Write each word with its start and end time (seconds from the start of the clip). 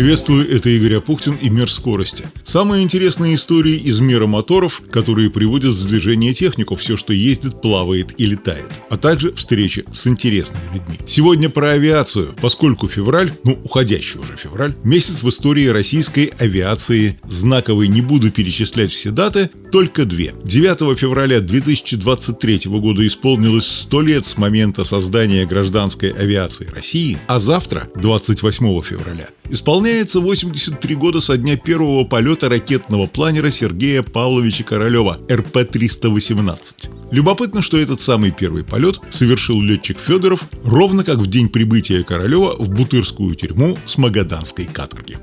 Приветствую, 0.00 0.50
это 0.50 0.70
Игорь 0.70 0.94
Апухтин 0.94 1.34
и 1.42 1.50
«Мир 1.50 1.70
скорости». 1.70 2.24
Самые 2.42 2.82
интересные 2.82 3.34
истории 3.34 3.76
из 3.76 4.00
мира 4.00 4.26
моторов, 4.26 4.80
которые 4.90 5.28
приводят 5.28 5.74
в 5.74 5.86
движение 5.86 6.32
технику, 6.32 6.74
все, 6.74 6.96
что 6.96 7.12
ездит, 7.12 7.60
плавает 7.60 8.18
и 8.18 8.24
летает. 8.24 8.70
А 8.88 8.96
также 8.96 9.34
встречи 9.34 9.84
с 9.92 10.06
интересными 10.06 10.62
людьми. 10.72 10.96
Сегодня 11.06 11.50
про 11.50 11.72
авиацию, 11.72 12.34
поскольку 12.40 12.88
февраль, 12.88 13.30
ну, 13.44 13.58
уходящий 13.62 14.18
уже 14.18 14.38
февраль, 14.38 14.72
месяц 14.84 15.22
в 15.22 15.28
истории 15.28 15.66
российской 15.66 16.32
авиации 16.38 17.20
знаковый. 17.28 17.88
Не 17.88 18.00
буду 18.00 18.30
перечислять 18.30 18.92
все 18.92 19.10
даты, 19.10 19.50
только 19.70 20.04
две. 20.04 20.34
9 20.44 20.98
февраля 20.98 21.40
2023 21.40 22.62
года 22.66 23.06
исполнилось 23.06 23.66
100 23.66 24.00
лет 24.02 24.26
с 24.26 24.36
момента 24.36 24.84
создания 24.84 25.46
гражданской 25.46 26.10
авиации 26.10 26.66
России, 26.66 27.18
а 27.26 27.38
завтра, 27.38 27.88
28 27.94 28.82
февраля, 28.82 29.28
исполняется 29.48 30.20
83 30.20 30.94
года 30.94 31.20
со 31.20 31.36
дня 31.36 31.56
первого 31.56 32.04
полета 32.04 32.48
ракетного 32.48 33.06
планера 33.06 33.50
Сергея 33.50 34.02
Павловича 34.02 34.64
Королева 34.64 35.18
РП-318. 35.28 36.58
Любопытно, 37.10 37.62
что 37.62 37.78
этот 37.78 38.00
самый 38.00 38.30
первый 38.30 38.64
полет 38.64 39.00
совершил 39.10 39.60
летчик 39.60 39.98
Федоров 39.98 40.44
ровно 40.64 41.04
как 41.04 41.18
в 41.18 41.26
день 41.26 41.48
прибытия 41.48 42.02
Королева 42.04 42.54
в 42.56 42.70
Бутырскую 42.70 43.34
тюрьму 43.34 43.76
с 43.86 43.98
Магаданской 43.98 44.66
каторги. 44.66 45.18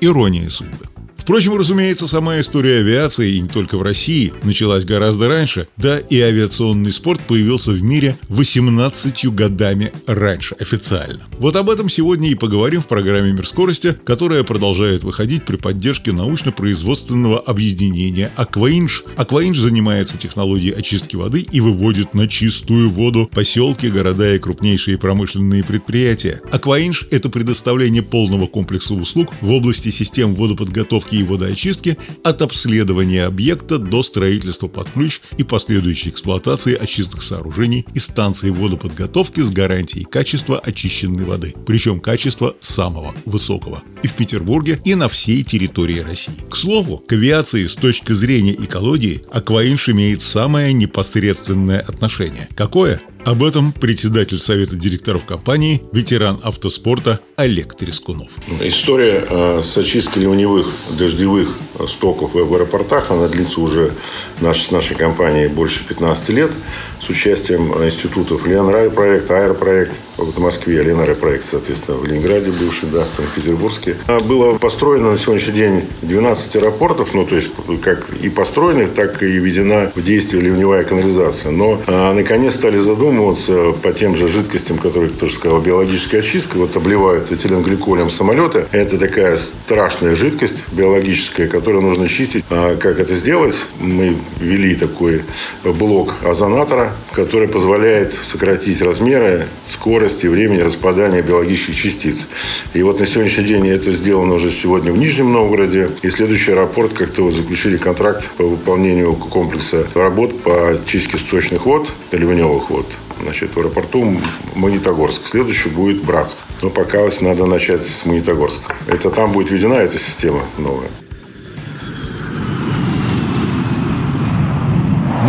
Ирония 0.00 0.48
судьбы. 0.48 0.86
Впрочем, 1.20 1.54
разумеется, 1.54 2.08
сама 2.08 2.40
история 2.40 2.78
авиации, 2.78 3.34
и 3.34 3.40
не 3.40 3.48
только 3.48 3.76
в 3.76 3.82
России, 3.82 4.32
началась 4.42 4.86
гораздо 4.86 5.28
раньше, 5.28 5.68
да 5.76 5.98
и 5.98 6.18
авиационный 6.18 6.92
спорт 6.92 7.20
появился 7.20 7.72
в 7.72 7.82
мире 7.82 8.16
18 8.28 9.26
годами 9.26 9.92
раньше, 10.06 10.56
официально. 10.58 11.20
Вот 11.38 11.56
об 11.56 11.68
этом 11.68 11.88
сегодня 11.90 12.30
и 12.30 12.34
поговорим 12.34 12.80
в 12.80 12.86
программе 12.86 13.32
«Мир 13.32 13.46
скорости», 13.46 13.96
которая 14.04 14.44
продолжает 14.44 15.04
выходить 15.04 15.44
при 15.44 15.56
поддержке 15.56 16.12
научно-производственного 16.12 17.38
объединения 17.38 18.32
«Акваинж». 18.36 19.04
«Акваинж» 19.16 19.58
занимается 19.58 20.16
технологией 20.16 20.74
очистки 20.74 21.16
воды 21.16 21.42
и 21.42 21.60
выводит 21.60 22.14
на 22.14 22.28
чистую 22.28 22.88
воду 22.88 23.30
поселки, 23.32 23.88
города 23.88 24.34
и 24.34 24.38
крупнейшие 24.38 24.98
промышленные 24.98 25.62
предприятия. 25.64 26.40
«Акваинж»— 26.50 27.06
это 27.10 27.28
предоставление 27.28 28.02
полного 28.02 28.46
комплекса 28.46 28.94
услуг 28.94 29.34
в 29.42 29.50
области 29.50 29.90
систем 29.90 30.34
водоподготовки 30.34 31.09
очистки 31.10 31.14
и 31.16 31.22
водоочистки 31.22 31.96
от 32.24 32.42
обследования 32.42 33.24
объекта 33.24 33.78
до 33.78 34.02
строительства 34.02 34.68
под 34.68 34.90
ключ 34.90 35.20
и 35.38 35.44
последующей 35.44 36.10
эксплуатации 36.10 36.74
очистных 36.74 37.22
сооружений 37.22 37.86
и 37.94 37.98
станций 37.98 38.50
водоподготовки 38.50 39.40
с 39.40 39.50
гарантией 39.50 40.04
качества 40.04 40.58
очищенной 40.58 41.24
воды. 41.24 41.54
Причем 41.66 42.00
качества 42.00 42.54
самого 42.60 43.14
высокого. 43.24 43.82
И 44.02 44.08
в 44.08 44.14
Петербурге, 44.14 44.80
и 44.84 44.94
на 44.94 45.08
всей 45.08 45.42
территории 45.42 46.00
России. 46.00 46.32
К 46.48 46.56
слову, 46.56 46.98
к 46.98 47.12
авиации 47.12 47.66
с 47.66 47.74
точки 47.74 48.12
зрения 48.12 48.54
экологии 48.54 49.20
Акваинш 49.30 49.88
имеет 49.88 50.22
самое 50.22 50.72
непосредственное 50.72 51.80
отношение. 51.80 52.48
Какое? 52.54 53.00
Об 53.24 53.44
этом 53.44 53.72
председатель 53.72 54.40
Совета 54.40 54.76
директоров 54.76 55.26
компании, 55.26 55.82
ветеран 55.92 56.40
автоспорта 56.42 57.20
Олег 57.36 57.74
Трескунов. 57.76 58.28
История 58.62 59.22
э, 59.28 59.60
с 59.60 59.76
очисткой 59.76 60.22
ливневых 60.22 60.66
дождевых 60.98 61.54
стоков 61.86 62.34
в 62.34 62.54
аэропортах, 62.54 63.10
она 63.10 63.28
длится 63.28 63.60
уже 63.60 63.92
наш, 64.40 64.62
с 64.62 64.70
нашей 64.70 64.96
компанией 64.96 65.48
больше 65.48 65.84
15 65.86 66.28
лет 66.30 66.50
с 66.98 67.08
участием 67.10 67.72
институтов 67.84 68.46
Ленрай 68.46 68.90
проект, 68.90 69.30
Аэропроект 69.30 70.00
в 70.24 70.38
Москве, 70.38 70.82
Ленрай 70.82 71.14
проект, 71.14 71.44
соответственно, 71.44 71.98
в 71.98 72.04
Ленинграде 72.04 72.50
бывший, 72.50 72.88
да, 72.90 73.02
Санкт-Петербургске. 73.02 73.96
Было 74.26 74.56
построено 74.58 75.12
на 75.12 75.18
сегодняшний 75.18 75.54
день 75.54 75.84
12 76.02 76.56
аэропортов, 76.56 77.14
ну, 77.14 77.24
то 77.24 77.36
есть 77.36 77.50
как 77.82 78.10
и 78.22 78.28
построенных, 78.28 78.92
так 78.92 79.22
и 79.22 79.26
введена 79.26 79.90
в 79.94 80.02
действие 80.02 80.42
ливневая 80.42 80.84
канализация. 80.84 81.52
Но 81.52 81.80
а, 81.86 82.12
наконец 82.12 82.56
стали 82.56 82.78
задумываться 82.78 83.72
по 83.82 83.92
тем 83.92 84.14
же 84.14 84.28
жидкостям, 84.28 84.78
которые, 84.78 85.10
кто 85.10 85.26
же 85.26 85.32
сказал, 85.32 85.60
биологическая 85.60 86.20
очистка, 86.20 86.56
вот 86.56 86.76
обливают 86.76 87.32
этиленгликолем 87.32 88.10
самолеты. 88.10 88.66
Это 88.72 88.98
такая 88.98 89.36
страшная 89.36 90.14
жидкость 90.14 90.66
биологическая, 90.72 91.48
которую 91.48 91.82
нужно 91.82 92.08
чистить. 92.08 92.44
А 92.50 92.76
как 92.76 92.98
это 92.98 93.14
сделать? 93.14 93.66
Мы 93.80 94.16
ввели 94.40 94.74
такой 94.74 95.22
блок 95.64 96.14
озонатора, 96.24 96.92
который 97.12 97.48
позволяет 97.48 98.12
сократить 98.12 98.82
размеры, 98.82 99.46
скорость 99.68 100.09
и 100.24 100.28
времени 100.28 100.60
распадания 100.60 101.22
биологических 101.22 101.76
частиц. 101.76 102.28
И 102.74 102.82
вот 102.82 103.00
на 103.00 103.06
сегодняшний 103.06 103.44
день 103.44 103.68
это 103.68 103.90
сделано 103.92 104.34
уже 104.34 104.50
сегодня 104.50 104.92
в 104.92 104.98
Нижнем 104.98 105.32
Новгороде. 105.32 105.90
И 106.02 106.10
следующий 106.10 106.52
аэропорт 106.52 106.92
как-то 106.92 107.30
заключили 107.30 107.76
контракт 107.76 108.30
по 108.36 108.44
выполнению 108.44 109.14
комплекса 109.14 109.86
работ 109.94 110.42
по 110.42 110.78
чистке 110.86 111.18
сточных 111.18 111.66
вод, 111.66 111.88
ливневых 112.12 112.70
вод 112.70 112.86
значит, 113.22 113.54
в 113.54 113.58
аэропорту 113.58 114.16
Магнитогорск. 114.54 115.26
Следующий 115.26 115.68
будет 115.68 116.02
Братск. 116.02 116.38
Но 116.62 116.70
пока 116.70 117.08
надо 117.20 117.46
начать 117.46 117.82
с 117.82 118.06
Магнитогорска. 118.06 118.74
Это 118.88 119.10
там 119.10 119.32
будет 119.32 119.50
введена 119.50 119.74
эта 119.74 119.98
система 119.98 120.42
новая. 120.58 120.88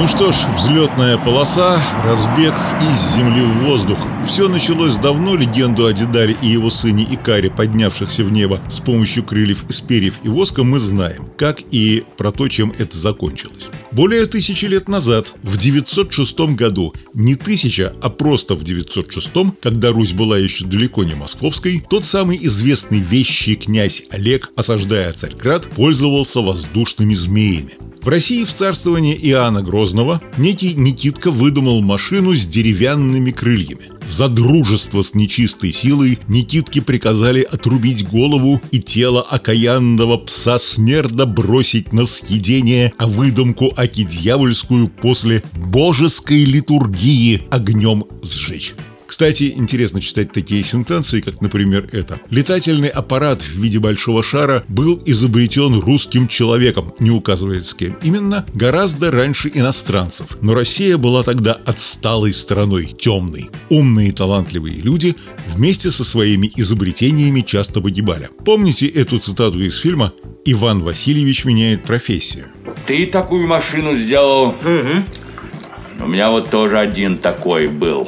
Ну 0.01 0.07
что 0.07 0.31
ж, 0.31 0.35
взлетная 0.57 1.15
полоса, 1.15 1.79
разбег 2.03 2.55
из 2.81 3.15
земли 3.15 3.43
в 3.43 3.65
воздух. 3.65 3.99
Все 4.27 4.49
началось 4.49 4.95
давно, 4.95 5.35
легенду 5.35 5.85
о 5.85 5.93
Дедале 5.93 6.35
и 6.41 6.47
его 6.47 6.71
сыне 6.71 7.03
Икаре, 7.03 7.51
поднявшихся 7.51 8.23
в 8.23 8.31
небо 8.31 8.59
с 8.67 8.79
помощью 8.79 9.23
крыльев 9.23 9.63
из 9.69 9.79
перьев 9.81 10.15
и 10.23 10.27
воска, 10.27 10.63
мы 10.63 10.79
знаем, 10.79 11.29
как 11.37 11.61
и 11.69 12.03
про 12.17 12.31
то, 12.31 12.47
чем 12.47 12.73
это 12.79 12.97
закончилось. 12.97 13.67
Более 13.91 14.25
тысячи 14.25 14.65
лет 14.65 14.87
назад, 14.87 15.33
в 15.43 15.55
906 15.57 16.39
году, 16.55 16.95
не 17.13 17.35
тысяча, 17.35 17.93
а 18.01 18.09
просто 18.09 18.55
в 18.55 18.63
906, 18.63 19.29
когда 19.61 19.91
Русь 19.91 20.13
была 20.13 20.39
еще 20.39 20.65
далеко 20.65 21.03
не 21.03 21.13
московской, 21.13 21.85
тот 21.87 22.05
самый 22.05 22.39
известный 22.41 23.01
вещий 23.01 23.53
князь 23.55 24.01
Олег, 24.09 24.49
осаждая 24.55 25.13
Царьград, 25.13 25.67
пользовался 25.67 26.41
воздушными 26.41 27.13
змеями. 27.13 27.90
В 28.01 28.07
России 28.07 28.45
в 28.45 28.51
царствовании 28.51 29.15
Иоанна 29.15 29.61
Грозного 29.61 30.21
некий 30.37 30.73
Никитка 30.73 31.29
выдумал 31.29 31.83
машину 31.83 32.33
с 32.33 32.43
деревянными 32.43 33.29
крыльями. 33.29 33.91
За 34.09 34.27
дружество 34.27 35.03
с 35.03 35.13
нечистой 35.13 35.71
силой 35.71 36.17
Никитке 36.27 36.81
приказали 36.81 37.43
отрубить 37.43 38.07
голову 38.07 38.59
и 38.71 38.81
тело 38.81 39.21
окаянного 39.21 40.17
пса 40.17 40.57
смерда 40.57 41.27
бросить 41.27 41.93
на 41.93 42.07
съедение, 42.07 42.91
а 42.97 43.05
выдумку 43.05 43.71
аки 43.77 44.03
дьявольскую 44.03 44.87
после 44.87 45.43
божеской 45.53 46.43
литургии 46.43 47.43
огнем 47.51 48.05
сжечь. 48.23 48.73
Кстати, 49.11 49.53
интересно 49.57 49.99
читать 49.99 50.31
такие 50.31 50.63
сентенции, 50.63 51.19
как, 51.19 51.41
например, 51.41 51.89
это. 51.91 52.17
Летательный 52.29 52.87
аппарат 52.87 53.41
в 53.41 53.61
виде 53.61 53.77
большого 53.77 54.23
шара 54.23 54.63
был 54.69 55.03
изобретен 55.05 55.81
русским 55.81 56.29
человеком, 56.29 56.93
не 56.97 57.11
указывает 57.11 57.67
с 57.67 57.73
кем. 57.73 57.97
Именно 58.03 58.45
гораздо 58.53 59.11
раньше 59.11 59.51
иностранцев. 59.53 60.37
Но 60.39 60.53
Россия 60.53 60.97
была 60.97 61.23
тогда 61.23 61.51
отсталой 61.65 62.33
страной, 62.33 62.95
темной. 62.97 63.49
Умные 63.67 64.07
и 64.07 64.11
талантливые 64.13 64.77
люди 64.77 65.17
вместе 65.45 65.91
со 65.91 66.05
своими 66.05 66.49
изобретениями 66.55 67.41
часто 67.41 67.81
погибали. 67.81 68.29
Помните 68.45 68.87
эту 68.87 69.19
цитату 69.19 69.59
из 69.59 69.77
фильма 69.77 70.13
«Иван 70.45 70.85
Васильевич 70.85 71.43
меняет 71.43 71.83
профессию»? 71.83 72.45
Ты 72.87 73.07
такую 73.07 73.45
машину 73.45 73.93
сделал? 73.97 74.55
Угу. 74.63 76.05
У 76.05 76.07
меня 76.07 76.31
вот 76.31 76.49
тоже 76.49 76.79
один 76.79 77.17
такой 77.17 77.67
был 77.67 78.07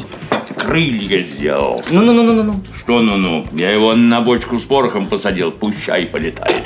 крылья 0.64 1.24
сделал. 1.24 1.82
Ну-ну-ну-ну-ну. 1.92 2.62
Что 2.78 3.02
ну-ну? 3.02 3.48
Я 3.54 3.72
его 3.72 3.94
на 3.96 4.22
бочку 4.22 4.58
с 4.58 4.64
порохом 4.64 5.08
посадил, 5.08 5.52
пущай 5.52 6.06
полетает. 6.06 6.64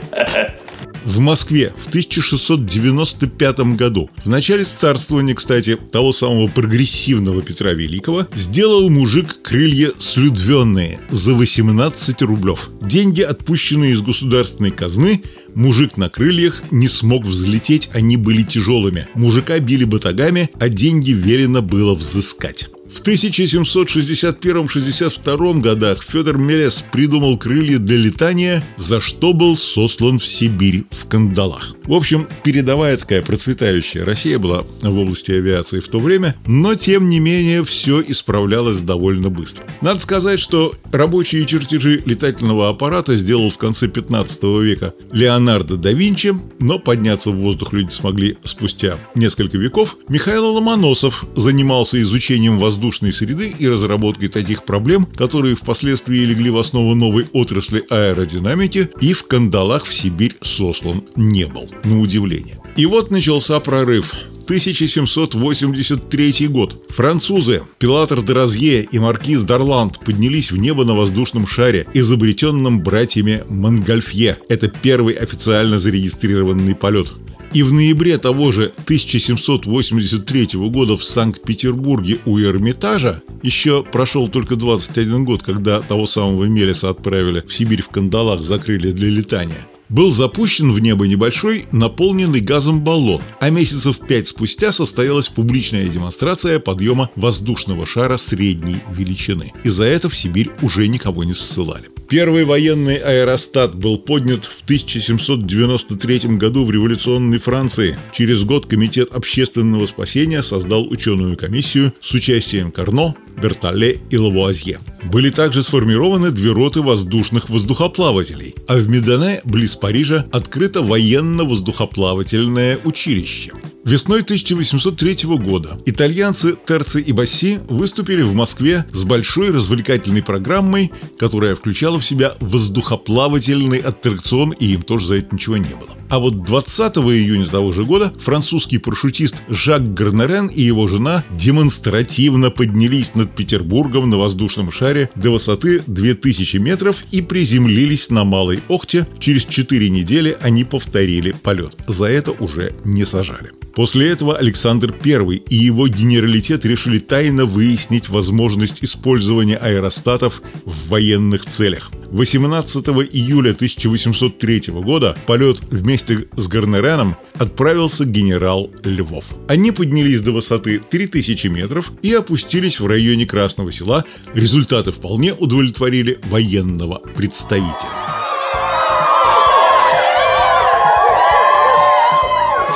В 1.08 1.20
Москве 1.20 1.74
в 1.86 1.88
1695 1.88 3.60
году, 3.78 4.10
в 4.26 4.28
начале 4.28 4.66
царствования, 4.66 5.36
кстати, 5.36 5.78
того 5.78 6.12
самого 6.12 6.48
прогрессивного 6.48 7.42
Петра 7.42 7.72
Великого, 7.72 8.28
сделал 8.36 8.90
мужик 8.90 9.42
крылья 9.42 9.94
слюдвенные 10.00 11.00
за 11.10 11.34
18 11.34 12.22
рублев. 12.24 12.70
Деньги, 12.82 13.22
отпущенные 13.22 13.94
из 13.94 14.02
государственной 14.02 14.72
казны, 14.72 15.24
мужик 15.56 15.96
на 15.96 16.10
крыльях 16.10 16.62
не 16.72 16.90
смог 16.90 17.26
взлететь, 17.26 17.90
они 17.94 18.18
были 18.18 18.44
тяжелыми. 18.44 19.08
Мужика 19.14 19.58
били 19.60 19.86
батагами, 19.86 20.50
а 20.60 20.68
деньги 20.68 21.12
велено 21.12 21.62
было 21.62 21.96
взыскать. 21.96 22.70
В 22.94 23.02
1761-62 23.02 25.60
годах 25.60 26.04
Федор 26.04 26.38
Мелес 26.38 26.86
придумал 26.92 27.38
крылья 27.38 27.80
для 27.80 27.98
летания, 27.98 28.64
за 28.78 29.02
что 29.02 29.34
был 29.34 29.58
сослан 29.58 30.20
в 30.20 30.26
Сибирь 30.26 30.86
в 30.92 31.06
кандалах. 31.08 31.76
В 31.84 31.92
общем, 31.94 32.28
передовая 32.44 32.96
такая 32.98 33.22
процветающая 33.22 34.06
Россия 34.06 34.40
была 34.40 34.64
в 34.82 34.98
области 34.98 35.32
авиации 35.32 35.82
в 35.82 35.90
то 35.90 36.00
время, 36.00 36.38
но 36.48 36.76
тем 36.76 37.10
не 37.10 37.20
менее 37.20 37.66
все 37.66 38.02
исправлялось 38.02 38.82
довольно 38.82 39.30
быстро. 39.30 39.66
Надо 39.82 40.00
сказать, 40.00 40.40
что 40.40 40.74
рабочие 40.92 41.46
чертежи 41.46 42.02
летательного 42.06 42.70
аппарата 42.70 43.18
сделал 43.18 43.50
в 43.50 43.58
конце 43.58 43.90
15 43.90 44.44
века 44.62 44.94
Леонардо 45.12 45.76
да 45.76 45.92
Винчи, 45.92 46.34
но 46.60 46.80
подняться 46.80 47.32
в 47.32 47.36
воздух 47.36 47.74
люди 47.74 47.92
смогли 47.92 48.38
спустя 48.44 48.96
несколько 49.14 49.58
веков. 49.58 49.98
Михаил 50.08 50.54
Ломоносов 50.54 51.26
занимался 51.36 52.02
изучением 52.02 52.60
воздушного 52.60 52.77
воздушной 52.78 53.12
среды 53.12 53.56
и 53.58 53.68
разработкой 53.68 54.30
таких 54.30 54.64
проблем, 54.64 55.08
которые 55.16 55.56
впоследствии 55.56 56.20
легли 56.20 56.52
в 56.52 56.60
основу 56.60 56.94
новой 56.94 57.26
отрасли 57.34 57.84
аэродинамики 57.90 58.92
и 59.02 59.14
в 59.14 59.24
кандалах 59.24 59.86
в 59.86 59.94
Сибирь 59.94 60.36
сослан 60.42 61.04
не 61.16 61.48
был, 61.48 61.68
на 61.84 62.00
удивление. 62.00 62.60
И 62.76 62.86
вот 62.86 63.10
начался 63.10 63.60
прорыв. 63.60 64.14
1783 64.44 66.48
год. 66.48 66.84
Французы 66.90 67.64
Пилатр 67.80 68.22
де 68.22 68.34
Розье 68.34 68.88
и 68.90 69.00
маркиз 69.00 69.42
Дарланд 69.42 70.00
поднялись 70.00 70.52
в 70.52 70.58
небо 70.58 70.86
на 70.86 70.94
воздушном 70.94 71.48
шаре, 71.48 71.88
изобретенном 71.94 72.82
братьями 72.82 73.44
Монгольфье. 73.50 74.38
Это 74.48 74.70
первый 74.70 75.16
официально 75.16 75.80
зарегистрированный 75.80 76.76
полет. 76.76 77.12
И 77.54 77.64
в 77.64 77.74
ноябре 77.74 78.18
того 78.18 78.52
же 78.52 78.74
1783 78.84 80.50
года 80.70 80.98
в 80.98 81.04
Санкт-Петербурге 81.04 82.20
у 82.26 82.40
Эрмитажа 82.40 83.22
еще 83.42 83.84
прошел 83.84 84.28
только 84.28 84.56
21 84.56 85.24
год, 85.24 85.44
когда 85.44 85.82
того 85.82 86.06
самого 86.06 86.46
Мелеса 86.46 86.90
отправили 86.90 87.44
в 87.48 87.54
Сибирь 87.54 87.82
в 87.82 87.90
кандалах, 87.90 88.44
закрыли 88.44 88.92
для 88.92 89.10
летания 89.10 89.66
был 89.90 90.14
запущен 90.14 90.72
в 90.72 90.80
небо 90.80 91.08
небольшой, 91.08 91.68
наполненный 91.72 92.40
газом 92.40 92.84
баллон, 92.84 93.22
а 93.40 93.50
месяцев 93.50 94.00
пять 94.00 94.28
спустя 94.28 94.72
состоялась 94.72 95.30
публичная 95.30 95.88
демонстрация 95.88 96.60
подъема 96.60 97.10
воздушного 97.16 97.86
шара 97.86 98.18
средней 98.18 98.78
величины. 98.92 99.54
И 99.64 99.70
за 99.70 99.86
это 99.86 100.10
в 100.10 100.16
Сибирь 100.16 100.52
уже 100.62 100.88
никого 100.88 101.24
не 101.24 101.34
ссылали. 101.34 101.90
Первый 102.10 102.46
военный 102.46 102.96
аэростат 102.96 103.76
был 103.76 103.98
поднят 103.98 104.46
в 104.46 104.64
1793 104.64 106.38
году 106.38 106.64
в 106.64 106.72
революционной 106.72 107.38
Франции. 107.38 108.00
Через 108.14 108.44
год 108.46 108.66
Комитет 108.66 109.12
общественного 109.14 109.86
спасения 109.88 110.42
создал 110.42 110.88
ученую 110.88 111.36
комиссию 111.36 111.94
с 112.02 112.14
участием 112.14 112.72
Карно, 112.72 113.16
Бертале 113.42 114.00
и 114.10 114.18
Лавуазье. 114.18 114.80
Были 115.04 115.30
также 115.30 115.64
сформированы 115.64 116.32
две 116.32 116.52
роты 116.52 116.82
воздушных 116.82 117.50
воздухоплавателей, 117.50 118.56
а 118.68 118.78
в 118.78 118.90
Медане, 118.90 119.42
близ 119.44 119.76
Парижа, 119.76 120.26
открыто 120.32 120.82
военно-воздухоплавательное 120.82 122.80
училище. 122.84 123.52
Весной 123.86 124.22
1803 124.22 125.38
года 125.38 125.78
итальянцы 125.86 126.58
Терци 126.68 127.00
и 127.00 127.14
Басси 127.14 127.60
выступили 127.70 128.22
в 128.22 128.34
Москве 128.34 128.86
с 128.92 129.06
большой 129.06 129.52
развлекательной 129.52 130.24
программой, 130.24 130.92
которая 131.18 131.56
включала 131.56 132.00
в 132.00 132.06
себя 132.06 132.36
воздухоплавательный 132.42 133.80
аттракцион, 133.80 134.52
и 134.52 134.74
им 134.74 134.82
тоже 134.82 135.08
за 135.08 135.16
это 135.16 135.34
ничего 135.34 135.58
не 135.58 135.70
было. 135.70 135.97
А 136.10 136.20
вот 136.20 136.44
20 136.44 136.98
июня 136.98 137.48
того 137.48 137.72
же 137.74 137.84
года 137.84 138.14
французский 138.20 138.78
парашютист 138.78 139.36
Жак 139.50 139.94
Гарнерен 139.94 140.48
и 140.48 140.62
его 140.62 140.88
жена 140.88 141.24
демонстративно 141.32 142.50
поднялись 142.50 143.14
над 143.14 143.36
Петербургом 143.36 144.10
на 144.10 144.18
воздушном 144.18 144.72
шаре 144.72 145.10
до 145.16 145.32
высоты 145.32 145.84
2000 145.86 146.58
метров 146.58 146.98
и 147.12 147.22
приземлились 147.22 148.10
на 148.10 148.24
Малой 148.24 148.62
Охте. 148.70 149.06
Через 149.20 149.46
4 149.46 149.90
недели 149.90 150.38
они 150.42 150.64
повторили 150.64 151.34
полет. 151.34 151.76
За 151.88 152.06
это 152.06 152.32
уже 152.32 152.74
не 152.86 153.06
сажали. 153.06 153.52
После 153.76 154.10
этого 154.10 154.36
Александр 154.36 154.92
I 155.06 155.36
и 155.36 155.56
его 155.56 155.88
генералитет 155.88 156.66
решили 156.66 156.98
тайно 156.98 157.46
выяснить 157.46 158.10
возможность 158.10 158.78
использования 158.82 159.58
аэростатов 159.58 160.42
в 160.66 160.88
военных 160.88 161.46
целях. 161.46 161.92
18 162.12 162.88
июля 163.12 163.52
1803 163.52 164.64
года 164.68 165.18
полет 165.26 165.60
вместе 165.70 166.28
с 166.36 166.48
Гарнереном 166.48 167.16
отправился 167.36 168.06
генерал 168.06 168.72
Львов. 168.84 169.26
Они 169.48 169.72
поднялись 169.72 170.22
до 170.22 170.32
высоты 170.32 170.80
3000 170.80 171.48
метров 171.48 171.92
и 172.02 172.14
опустились 172.14 172.80
в 172.80 172.88
районе 172.88 173.26
Красного 173.26 173.72
села. 173.72 174.06
Результаты 174.34 174.92
вполне 174.92 175.34
удовлетворили 175.34 176.20
военного 176.30 177.02
представителя. 177.16 178.17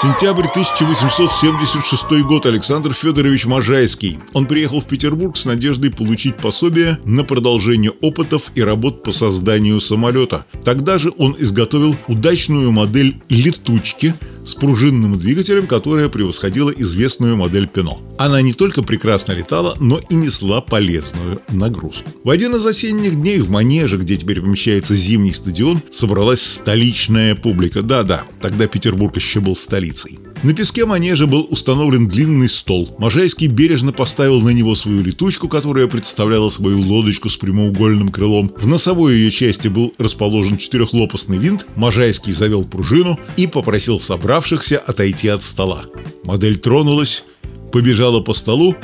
Сентябрь 0.01 0.47
1876 0.47 2.23
год. 2.23 2.47
Александр 2.47 2.91
Федорович 2.91 3.45
Можайский. 3.45 4.17
Он 4.33 4.47
приехал 4.47 4.81
в 4.81 4.85
Петербург 4.85 5.37
с 5.37 5.45
надеждой 5.45 5.91
получить 5.91 6.37
пособие 6.37 6.97
на 7.05 7.23
продолжение 7.23 7.91
опытов 8.01 8.51
и 8.55 8.63
работ 8.63 9.03
по 9.03 9.11
созданию 9.11 9.79
самолета. 9.79 10.47
Тогда 10.65 10.97
же 10.97 11.13
он 11.19 11.35
изготовил 11.37 11.95
удачную 12.07 12.71
модель 12.71 13.21
«Летучки», 13.29 14.15
с 14.51 14.55
пружинным 14.55 15.17
двигателем, 15.17 15.65
которая 15.65 16.09
превосходила 16.09 16.69
известную 16.69 17.37
модель 17.37 17.67
Пино. 17.67 18.01
Она 18.17 18.41
не 18.41 18.53
только 18.53 18.83
прекрасно 18.83 19.31
летала, 19.31 19.75
но 19.79 19.99
и 20.09 20.13
несла 20.13 20.61
полезную 20.61 21.41
нагрузку. 21.49 22.09
В 22.23 22.29
один 22.29 22.55
из 22.55 22.65
осенних 22.65 23.15
дней 23.15 23.39
в 23.39 23.49
Манеже, 23.49 23.97
где 23.97 24.17
теперь 24.17 24.41
помещается 24.41 24.93
зимний 24.93 25.33
стадион, 25.33 25.81
собралась 25.91 26.41
столичная 26.41 27.33
публика. 27.35 27.81
Да-да, 27.81 28.25
тогда 28.41 28.67
Петербург 28.67 29.15
еще 29.15 29.39
был 29.39 29.55
столицей. 29.55 30.19
На 30.43 30.55
песке 30.55 30.87
манежа 30.87 31.27
был 31.27 31.45
установлен 31.51 32.07
длинный 32.07 32.49
стол. 32.49 32.95
Можайский 32.97 33.45
бережно 33.45 33.93
поставил 33.93 34.41
на 34.41 34.49
него 34.49 34.73
свою 34.73 35.03
летучку, 35.03 35.47
которая 35.47 35.85
представляла 35.85 36.49
свою 36.49 36.81
лодочку 36.81 37.29
с 37.29 37.37
прямоугольным 37.37 38.09
крылом. 38.09 38.51
В 38.55 38.65
носовой 38.65 39.13
ее 39.13 39.29
части 39.29 39.67
был 39.67 39.93
расположен 39.99 40.57
четырехлопастный 40.57 41.37
винт. 41.37 41.67
Можайский 41.75 42.33
завел 42.33 42.63
пружину 42.63 43.19
и 43.37 43.45
попросил 43.45 43.99
собравшихся 43.99 44.79
отойти 44.79 45.27
от 45.27 45.43
стола. 45.43 45.85
Модель 46.23 46.57
тронулась, 46.57 47.23
побежала 47.71 48.19
по 48.19 48.33
столу 48.33 48.75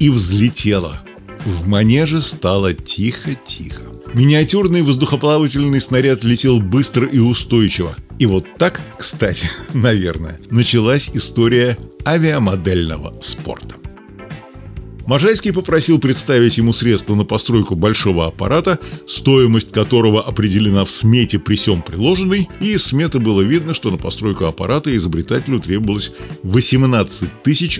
и 0.00 0.10
взлетела. 0.10 1.00
В 1.44 1.68
манеже 1.68 2.22
стало 2.22 2.74
тихо-тихо. 2.74 3.82
Миниатюрный 4.14 4.82
воздухоплавательный 4.82 5.80
снаряд 5.80 6.24
летел 6.24 6.60
быстро 6.60 7.06
и 7.06 7.18
устойчиво. 7.18 7.96
И 8.18 8.26
вот 8.26 8.46
так, 8.58 8.80
кстати, 8.98 9.50
наверное, 9.74 10.40
началась 10.50 11.10
история 11.14 11.78
авиамодельного 12.06 13.14
спорта. 13.20 13.76
Можайский 15.06 15.52
попросил 15.52 15.98
представить 15.98 16.56
ему 16.56 16.72
средства 16.72 17.14
на 17.14 17.24
постройку 17.24 17.74
большого 17.74 18.26
аппарата, 18.26 18.78
стоимость 19.06 19.70
которого 19.70 20.22
определена 20.22 20.86
в 20.86 20.90
смете 20.90 21.38
при 21.38 21.56
всем 21.56 21.82
приложенной, 21.82 22.48
и 22.60 22.72
из 22.72 22.84
сметы 22.84 23.18
было 23.18 23.42
видно, 23.42 23.74
что 23.74 23.90
на 23.90 23.98
постройку 23.98 24.46
аппарата 24.46 24.96
изобретателю 24.96 25.60
требовалось 25.60 26.10
18 26.42 27.28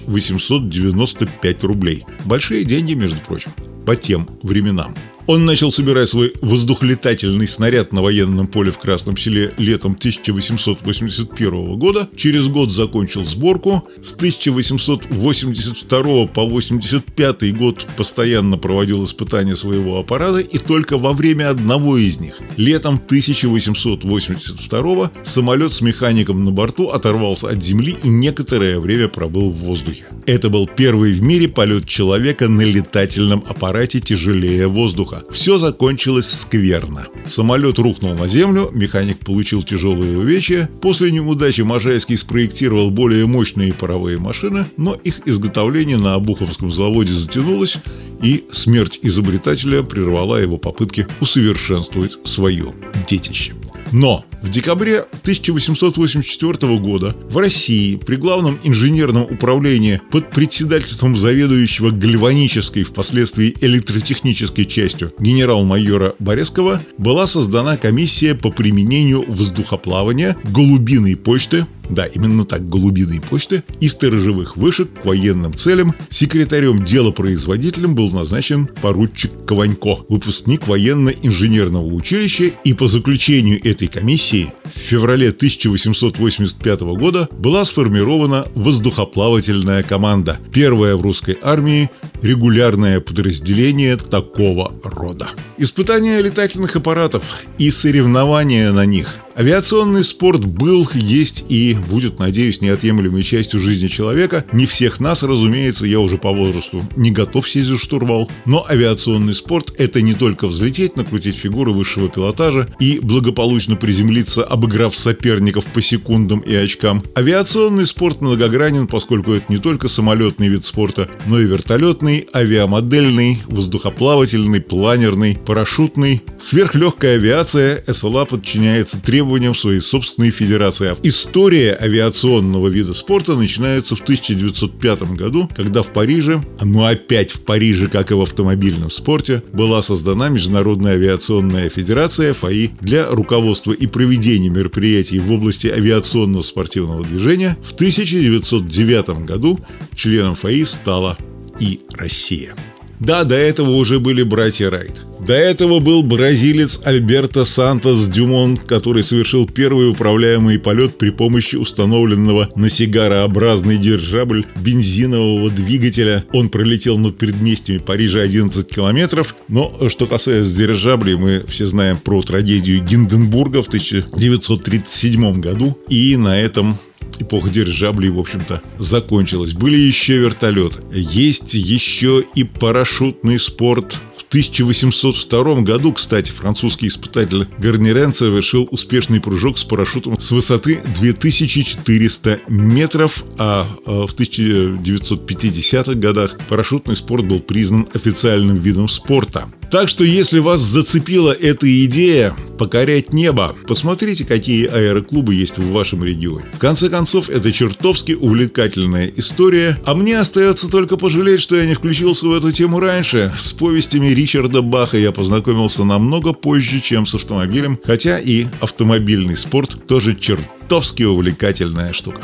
895 0.07 1.65
рублей. 1.65 2.05
Большие 2.27 2.65
деньги, 2.65 2.93
между 2.93 3.19
прочим, 3.21 3.53
по 3.87 3.97
тем 3.97 4.29
временам. 4.43 4.95
Он 5.27 5.47
начал 5.47 5.73
собирать 5.73 6.11
свой 6.11 6.35
воздухлетательный 6.43 7.49
снаряд 7.49 7.95
на 7.95 8.03
военном 8.03 8.47
поле 8.47 8.71
в 8.71 8.77
Красном 8.77 9.17
селе 9.17 9.55
летом 9.57 9.93
1881 9.93 11.79
года. 11.79 12.11
Через 12.15 12.49
год 12.49 12.71
закончил 12.71 13.25
сборку. 13.25 13.89
С 14.03 14.13
1882 14.13 16.27
по 16.27 16.45
85 16.45 17.57
год 17.57 17.87
постоянно 17.97 18.59
проводил 18.59 19.03
испытания 19.07 19.57
своего 19.57 19.99
аппарата 19.99 20.41
и 20.41 20.59
только 20.59 20.99
во 20.99 21.15
время 21.15 21.49
одного 21.49 21.97
из 21.97 22.21
них, 22.21 22.39
летом 22.59 22.97
1882 22.97 25.11
самолет 25.23 25.73
с 25.73 25.81
механиком 25.81 26.45
на 26.45 26.51
борту 26.51 26.91
оторвался 26.91 27.49
от 27.49 27.65
земли 27.65 27.97
и 28.05 28.09
некоторое 28.09 28.79
время 28.79 29.09
пробыл 29.09 29.51
в 29.51 29.57
воздухе. 29.57 30.05
Это 30.27 30.51
был 30.51 30.67
первый 30.67 31.15
в 31.15 31.23
мире 31.23 31.49
полет 31.49 31.89
человека 31.89 32.47
на 32.49 32.61
летательном 32.61 33.43
аппарате 33.49 34.01
тяжелее 34.01 34.67
воздуха 34.67 35.14
воздуха. 35.15 35.33
Все 35.33 35.59
закончилось 35.59 36.31
скверно. 36.31 37.07
Самолет 37.27 37.79
рухнул 37.79 38.15
на 38.15 38.29
землю, 38.29 38.71
механик 38.73 39.19
получил 39.19 39.63
тяжелые 39.63 40.19
увечья. 40.19 40.69
После 40.81 41.11
неудачи 41.11 41.63
Можайский 41.63 42.17
спроектировал 42.17 42.91
более 42.91 43.27
мощные 43.27 43.73
паровые 43.73 44.19
машины, 44.19 44.67
но 44.77 44.95
их 44.95 45.21
изготовление 45.27 45.99
на 45.99 46.15
Обуховском 46.15 46.73
заводе 46.73 47.13
затянулось, 47.13 47.79
и 48.23 48.45
смерть 48.53 48.99
изобретателя 49.03 49.83
прервала 49.83 50.41
его 50.41 50.57
попытки 50.57 51.07
усовершенствовать 51.21 52.19
свое 52.25 52.73
детище. 53.09 53.55
Но 53.93 54.25
В 54.45 54.51
декабре 54.51 55.07
1884 55.23 56.79
года 56.79 57.17
в 57.31 57.39
России 57.39 57.97
при 57.97 58.17
Главном 58.17 58.59
инженерном 58.63 59.23
управлении 59.23 60.03
под 60.11 60.31
председательством 60.31 61.17
заведующего 61.17 61.91
гальванической, 61.91 62.83
впоследствии 62.83 63.57
электротехнической 63.63 64.67
частью 64.67 65.15
генерал-майора 65.19 66.15
Борескова 66.19 66.83
была 66.99 67.27
создана 67.27 67.79
комиссия 67.79 68.35
по 68.35 68.51
применению 68.51 69.25
воздухоплавания, 69.27 70.37
голубиной 70.45 71.17
почты, 71.17 71.67
да, 71.89 72.07
именно 72.07 72.45
так, 72.45 72.69
голубиной 72.69 73.21
почты 73.21 73.63
и 73.81 73.89
сторожевых 73.89 74.57
вышек 74.57 74.89
к 75.03 75.05
военным 75.05 75.55
целям. 75.55 75.95
Секретарем 76.11 76.85
делопроизводителем 76.85 77.95
был 77.95 78.11
назначен 78.11 78.67
поручик 78.67 79.33
Кованько, 79.47 79.99
выпускник 80.09 80.67
военно-инженерного 80.67 81.87
училища, 81.87 82.51
и 82.65 82.73
по 82.73 82.89
заключению 82.89 83.65
этой 83.65 83.89
комиссии 83.89 84.53
в 84.75 84.79
феврале 84.79 85.29
1885 85.29 86.81
года 86.81 87.29
была 87.33 87.65
сформирована 87.65 88.47
воздухоплавательная 88.55 89.83
команда, 89.83 90.39
первая 90.53 90.97
в 90.97 91.03
русской 91.03 91.39
армии 91.43 91.91
регулярное 92.23 93.01
подразделение 93.01 93.97
такого 93.97 94.73
рода. 94.83 95.31
Испытания 95.59 96.21
летательных 96.21 96.77
аппаратов 96.77 97.23
и 97.59 97.71
соревнования 97.71 98.73
на 98.73 98.85
них 98.85 99.25
Авиационный 99.37 100.05
спорт 100.05 100.45
был, 100.45 100.89
есть 100.95 101.45
и 101.49 101.77
будет, 101.89 102.21
надеюсь, 102.21 102.61
неотъемлемой 102.61 103.25
частью 103.25 103.59
жизни 103.59 103.89
человека. 103.89 104.45
Не 104.53 104.67
всех 104.67 105.01
нас, 105.01 105.25
разумеется, 105.25 105.87
я 105.87 105.99
уже 105.99 106.19
по 106.19 106.31
возрасту 106.31 106.85
не 106.95 107.11
готов 107.11 107.49
сесть 107.49 107.69
за 107.69 107.79
штурвал. 107.79 108.31
Но 108.45 108.65
авиационный 108.69 109.35
спорт– 109.35 109.73
это 109.79 110.03
не 110.03 110.15
только 110.15 110.47
взлететь, 110.47 110.97
накрутить 110.97 111.35
фигуры 111.35 111.73
высшего 111.73 112.09
пилотажа 112.09 112.69
и 112.79 113.01
благополучно 113.03 113.75
приземлиться, 113.75 114.45
обыграв 114.65 114.97
соперников 114.97 115.67
по 115.67 115.83
секундам 115.83 116.41
и 116.41 116.55
очкам. 116.55 117.03
Авиационный 117.15 117.85
спорт 117.85 118.23
многогранен, 118.23 118.87
поскольку 118.87 119.33
это 119.33 119.45
не 119.51 119.59
только 119.59 119.89
самолетный 119.89 120.49
вид 120.49 120.65
спорта, 120.65 121.11
но 121.27 121.39
и 121.39 121.45
вертолетный, 121.45 122.27
авиамодельный, 122.35 123.43
воздухоплавательный, 123.47 124.63
планерный, 124.63 125.37
парашютный. 125.45 126.23
Сверхлегкая 126.41 127.17
авиация 127.17 127.85
СЛА 127.87 128.25
подчиняется 128.25 128.99
требованиям 129.03 129.55
своей 129.55 129.81
собственной 129.81 130.31
федерации. 130.31 130.97
История 131.03 131.77
авиационного 131.79 132.69
вида 132.69 132.95
спорта 132.95 133.37
начинается 133.37 133.97
в 133.97 134.01
1905 134.01 135.03
году, 135.13 135.51
когда 135.55 135.83
в 135.83 135.89
Париже, 135.89 136.43
ну 136.63 136.85
опять 136.85 137.33
в 137.33 137.43
Париже, 137.43 137.89
как 137.89 138.11
и 138.11 138.15
в 138.15 138.23
автомобильном 138.23 138.91
спорте, 138.91 139.43
была 139.53 139.83
создана 139.83 140.31
Международная 140.31 140.95
авиационная 140.95 141.69
федерация 141.69 142.33
ФАИ 142.33 142.71
для 142.81 143.11
руководства 143.11 143.73
и 143.73 143.87
проведения 143.87 144.54
мероприятий 144.55 145.19
в 145.19 145.31
области 145.31 145.67
авиационного 145.67 146.43
спортивного 146.43 147.05
движения. 147.05 147.57
В 147.63 147.73
1909 147.73 149.25
году 149.25 149.61
членом 149.95 150.37
ФАИ 150.37 150.65
стала 150.65 151.17
и 151.61 151.81
Россия. 151.93 152.55
Да, 153.01 153.25
до 153.25 153.35
этого 153.35 153.71
уже 153.71 154.01
были 154.01 154.23
братья 154.23 154.71
Райт. 154.71 154.95
До 155.27 155.33
этого 155.33 155.81
был 155.81 156.03
бразилец 156.03 156.81
Альберто 156.85 157.47
Сантос 157.47 158.07
Дюмон, 158.09 158.59
который 158.59 159.03
совершил 159.03 159.49
первый 159.49 159.91
управляемый 159.91 160.59
полет 160.59 160.99
при 160.99 161.09
помощи 161.09 161.57
установленного 161.57 162.51
на 162.55 162.69
сигарообразный 162.69 163.79
дирижабль 163.79 164.45
бензинового 164.57 165.51
двигателя. 165.51 166.27
Он 166.35 166.51
пролетел 166.51 166.99
над 166.99 167.17
предместьями 167.17 167.79
Парижа 167.79 168.21
11 168.21 168.69
километров. 168.69 169.35
Но 169.49 169.89
что 169.89 170.07
касается 170.07 170.55
дирижаблей, 170.55 171.15
мы 171.15 171.43
все 171.49 171.67
знаем 171.67 171.97
про 171.97 172.21
трагедию 172.21 172.85
Гинденбурга 172.85 173.63
в 173.63 173.69
1937 173.69 175.41
году. 175.41 175.79
И 175.89 176.19
на 176.19 176.39
этом 176.39 176.77
эпоха 177.19 177.49
дирижаблей, 177.49 178.11
в 178.11 178.19
общем-то, 178.19 178.61
закончилась. 178.79 179.55
Были 179.55 179.79
еще 179.79 180.19
вертолеты. 180.19 180.81
Есть 180.93 181.55
еще 181.55 182.23
и 182.35 182.45
парашютный 182.45 183.39
спорт– 183.39 183.97
1802 184.35 185.61
году, 185.61 185.93
кстати, 185.93 186.33
французский 186.33 186.89
испытатель 186.89 187.47
Гарнирен 187.59 188.13
совершил 188.13 188.67
успешный 188.73 189.21
прыжок 189.21 189.57
с 189.59 189.63
парашютом 189.63 190.21
с 190.21 190.33
высоты 190.33 190.83
2400 190.99 192.41
метров, 192.49 193.23
а, 193.39 193.65
а 193.87 194.09
в 194.09 194.15
1950-х 194.17 195.95
годах 195.95 196.37
парашютный 196.49 196.97
спорт 196.97 197.25
был 197.27 197.39
признан 197.39 197.87
официальным 197.95 198.57
видом 198.57 198.89
спорта. 198.89 199.49
Так 199.75 199.89
что 199.89 200.05
если 200.05 200.39
вас 200.39 200.61
зацепила 200.61 201.33
эта 201.33 201.67
идея 201.87 202.37
покорять 202.59 203.13
небо, 203.13 203.57
посмотрите, 203.67 204.25
какие 204.25 204.69
аэроклубы 204.69 205.35
есть 205.35 205.59
в 205.59 205.73
вашем 205.73 206.05
регионе. 206.05 206.47
В 206.55 206.59
конце 206.59 206.89
концов, 206.89 207.29
это 207.29 207.51
чертовски 207.51 208.13
увлекательная 208.13 209.11
история, 209.17 209.77
а 209.85 209.97
мне 209.97 210.17
остается 210.17 210.71
только 210.71 210.97
пожалеть, 210.97 211.41
что 211.41 211.57
я 211.57 211.67
не 211.67 211.75
включился 211.75 212.29
в 212.29 212.33
эту 212.33 212.53
тему 212.53 212.79
раньше. 212.79 213.35
С 213.41 213.53
повестями 213.53 214.07
Ричарда 214.15 214.63
Баха 214.63 214.97
я 214.97 215.11
познакомился 215.11 215.83
намного 215.83 216.35
позже, 216.35 216.79
чем 216.79 217.05
с 217.05 217.17
автомобилем, 217.17 217.77
хотя 217.85 218.21
и 218.21 218.47
автомобильный 218.61 219.37
спорт 219.37 219.89
тоже 219.89 220.15
чертовски 220.15 221.03
увлекательная 221.03 221.93
штука. 221.93 222.21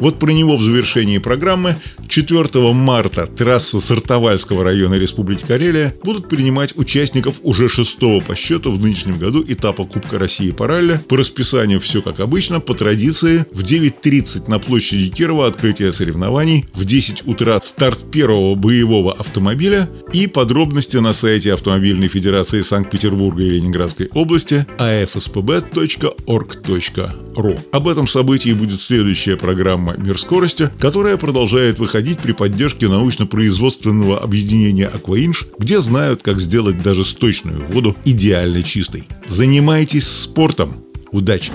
Вот 0.00 0.18
про 0.18 0.30
него 0.30 0.56
в 0.56 0.62
завершении 0.62 1.18
программы 1.18 1.76
4 2.10 2.72
марта 2.72 3.26
трасса 3.28 3.78
Сартовальского 3.78 4.64
района 4.64 4.94
Республики 4.94 5.44
Карелия 5.46 5.94
будут 6.02 6.28
принимать 6.28 6.76
участников 6.76 7.36
уже 7.44 7.68
шестого 7.68 8.20
по 8.20 8.34
счету 8.34 8.72
в 8.72 8.80
нынешнем 8.80 9.16
году 9.16 9.44
этапа 9.46 9.84
Кубка 9.84 10.18
России 10.18 10.50
по 10.50 10.66
ралли. 10.66 10.98
По 11.08 11.16
расписанию 11.16 11.80
все 11.80 12.02
как 12.02 12.18
обычно, 12.18 12.58
по 12.58 12.74
традиции 12.74 13.46
в 13.52 13.62
9.30 13.62 14.50
на 14.50 14.58
площади 14.58 15.08
Кирова 15.08 15.46
открытие 15.46 15.92
соревнований, 15.92 16.66
в 16.74 16.84
10 16.84 17.28
утра 17.28 17.60
старт 17.62 18.10
первого 18.10 18.56
боевого 18.56 19.12
автомобиля 19.12 19.88
и 20.12 20.26
подробности 20.26 20.96
на 20.96 21.12
сайте 21.12 21.52
Автомобильной 21.52 22.08
Федерации 22.08 22.62
Санкт-Петербурга 22.62 23.44
и 23.44 23.50
Ленинградской 23.50 24.08
области 24.14 24.66
afspb.org.ru. 24.78 27.60
Об 27.70 27.86
этом 27.86 28.08
событии 28.08 28.50
будет 28.50 28.82
следующая 28.82 29.36
программа 29.36 29.94
«Мир 29.96 30.18
скорости», 30.18 30.70
которая 30.80 31.16
продолжает 31.16 31.78
выходить 31.78 31.99
при 32.20 32.32
поддержке 32.32 32.88
научно-производственного 32.88 34.20
объединения 34.20 34.86
«Акваинж», 34.86 35.46
где 35.58 35.80
знают, 35.80 36.22
как 36.22 36.40
сделать 36.40 36.82
даже 36.82 37.04
сточную 37.04 37.64
воду 37.66 37.96
идеально 38.04 38.62
чистой. 38.62 39.04
Занимайтесь 39.26 40.06
спортом. 40.06 40.76
Удачи! 41.12 41.52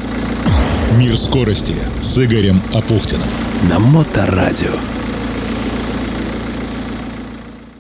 «Мир 0.98 1.18
скорости» 1.18 1.74
с 2.02 2.18
Игорем 2.24 2.62
Апухтиным. 2.74 3.28
На 3.70 3.80
Моторадио. 3.80 4.72